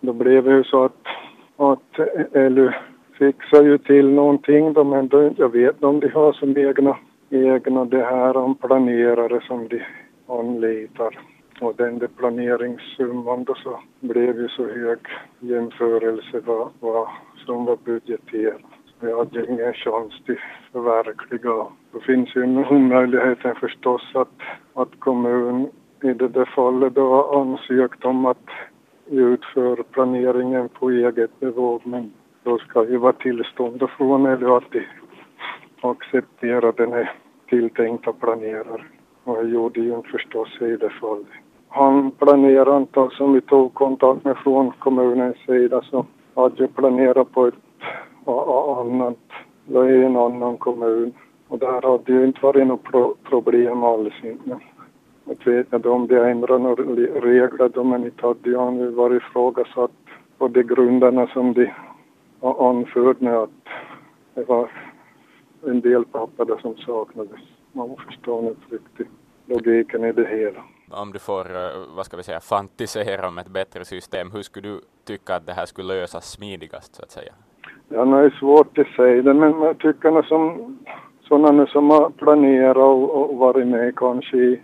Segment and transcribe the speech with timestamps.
[0.00, 1.06] då blev det ju så att,
[1.56, 2.70] att LU
[3.18, 6.96] fixar ju till någonting då, men då, jag vet inte om de har som egna,
[7.30, 9.82] egna det här om planerare som de
[10.28, 11.18] anlitar.
[11.60, 14.98] Och den där planeringssumman då så blev ju så hög
[15.40, 17.08] jämförelse vad, vad
[17.46, 18.60] som var budgeterat.
[19.00, 20.40] Vi hade ingen chans till
[20.72, 21.66] förverkliga.
[21.92, 22.46] Då finns ju
[22.78, 24.40] möjligheten förstås att,
[24.74, 25.68] att kommun
[26.02, 28.46] i det där fallet då ansökt om att
[29.10, 34.82] utför planeringen på eget bevåg men då ska ju vara tillstånd från eller att de
[35.80, 37.12] accepterar den här
[37.48, 38.80] tilltänkta planeraren.
[39.24, 41.26] Och jag gjorde ju förstås i det fallet.
[41.68, 46.76] Han planerade inte, alltså, som vi tog kontakt med från kommunens sida så hade jag
[46.76, 47.54] planerat på ett
[48.26, 49.18] annat,
[49.68, 51.12] i en annan kommun.
[51.48, 54.58] Och där hade ju inte varit något pro problem alls inte.
[55.44, 56.82] Jag inte om de ändrar några
[57.20, 59.90] regler då, men inte hade ju varit ifrågasatt
[60.38, 61.70] på de grunderna som de
[62.42, 63.50] anförde nu att
[64.34, 64.70] det var
[65.66, 67.40] en del papper som saknades.
[67.72, 69.08] Man förstår inte riktigt
[69.46, 70.62] logiken i det hela.
[70.90, 74.68] Om du får, eh, vad ska vi säga, fantisera om ett bättre system, hur skulle
[74.68, 77.32] du tycka att det här skulle lösas smidigast så att säga?
[77.88, 80.78] Ja, det är svårt att säga det, men jag tycker som
[81.20, 84.60] sådana som har planerat och, och varit med kanske i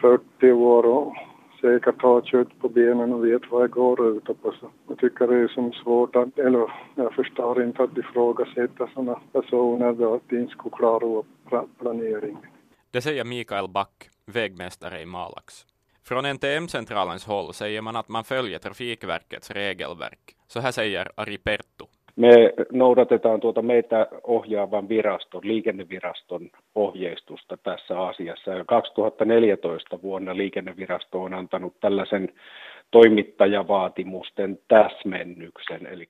[0.00, 1.14] 40 år och
[1.60, 4.52] säkert har kött på benen och vet vad jag går ut på.
[4.60, 9.20] Så jag tycker det är som svårt att, eller jag förstår inte att ifrågasätta sådana
[9.32, 11.26] personer då att de inte skulle klara upp
[11.78, 12.36] planering.
[12.90, 15.66] Det säger Mikael Back, vägmästare i Malax.
[16.04, 20.36] Från NTM-centralens håll säger man att man följer Trafikverkets regelverk.
[20.46, 21.84] Så här säger Ari Perttu.
[22.16, 28.50] Me noudatetaan tuota meitä ohjaavan viraston, liikenneviraston ohjeistusta tässä asiassa.
[28.66, 32.28] 2014 vuonna liikennevirasto on antanut tällaisen
[32.90, 36.08] toimittajavaatimusten täsmennyksen, eli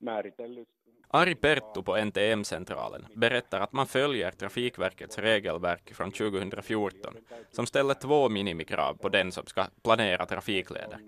[0.00, 0.68] määritellyt
[1.08, 7.14] Ari Perttu på NTM-centralen berättar att man följer Trafikverkets regelverk från 2014
[7.52, 10.98] som ställer två minimikrav på den som ska planera trafikleder.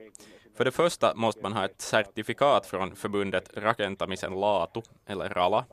[0.57, 5.65] För det första måste man ha ett certifikat från förbundet Rakentamisen Laatu, eller RALA.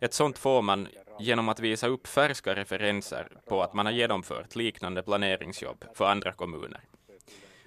[0.00, 4.56] Ett sådant får man genom att visa upp färska referenser på att man har genomfört
[4.56, 6.80] liknande planeringsjobb för andra kommuner.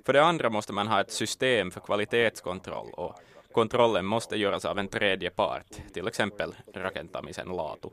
[0.05, 3.15] För det andra måste man ha ett system för kvalitetskontroll och
[3.53, 7.89] kontrollen måste göras av en tredje part, till exempel Rakentamisen Laatu.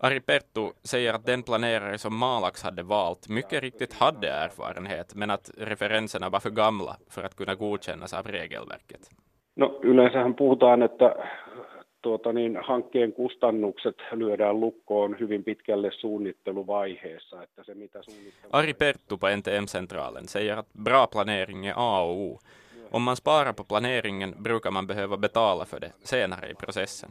[0.00, 5.30] Ari Perttu säger att den planerare som Malax hade valt mycket riktigt hade erfarenhet, men
[5.30, 9.10] att referenserna var för gamla för att kunna godkännas av regelverket.
[9.56, 11.16] No yleensähän puhutaan, että
[12.02, 17.42] tuota niin, hankkeen kustannukset lyödään lukkoon hyvin pitkälle suunnitteluvaiheessa.
[17.42, 18.50] Että se, mitä suunnittelu...
[18.52, 22.38] Ari Perttu på NTM-centralen säger att bra planering är A och O.
[22.90, 27.10] Om man sparar på planeringen brukar man behöva betala för det senare i processen.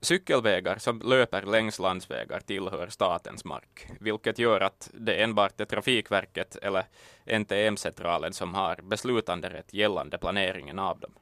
[0.00, 6.56] Cykelvägar som löper längs landsvägar tillhör statens mark, vilket gör att det enbart är Trafikverket
[6.56, 6.84] eller
[7.26, 11.12] NTM-centralen som har beslutanderätt gällande planeringen av dem.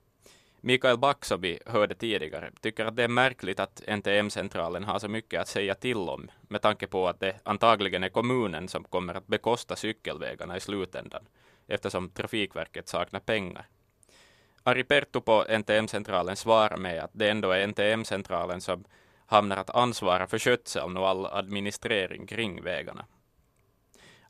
[0.60, 5.08] Mikael Back, som vi hörde tidigare, tycker att det är märkligt att NTM-centralen har så
[5.08, 9.14] mycket att säga till om, med tanke på att det antagligen är kommunen som kommer
[9.14, 11.24] att bekosta cykelvägarna i slutändan,
[11.68, 13.66] eftersom Trafikverket saknar pengar.
[14.64, 18.84] Ari Perttu på NTM-centralen svarar med att det ändå är NTM-centralen som
[19.26, 23.04] hamnar att ansvara för skötseln och all administrering kring vägarna.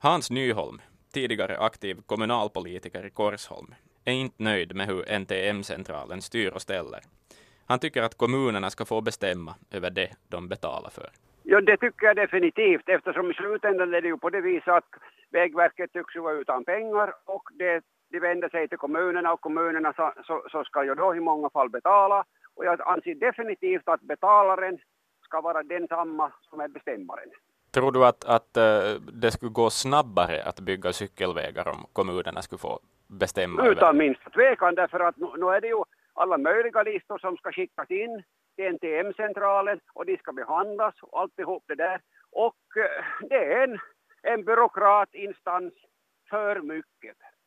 [0.00, 0.78] Hans Nyholm,
[1.12, 3.74] tidigare aktiv kommunalpolitiker i Korsholm,
[4.04, 7.00] är inte nöjd med hur NTM-centralen styr och ställer.
[7.66, 11.10] Han tycker att kommunerna ska få bestämma över det de betalar för.
[11.42, 14.88] Ja, det tycker jag definitivt eftersom i slutändan är det ju på det viset att
[15.30, 20.12] Vägverket tycks vara utan pengar och det de vänder sig till kommunerna och kommunerna så,
[20.26, 22.24] så, så, ska ju då i många fall betala.
[22.54, 24.78] Och jag anser definitivt att betalaren
[25.24, 27.30] ska vara densamma som är bestämmaren.
[27.70, 32.58] Tror du att, att uh, det skulle gå snabbare att bygga cykelvägar om kommunerna skulle
[32.58, 33.66] få bestämma?
[33.66, 35.82] Utan minsta tvekan, därför att nu, nu är det ju
[36.14, 38.22] alla möjliga listor som ska skickas in
[38.56, 42.00] till NTM-centralen och de ska behandlas och alltihop det där.
[42.30, 43.78] Och uh, det är en,
[44.22, 45.72] en byråkratinstans
[46.30, 47.16] för mycket.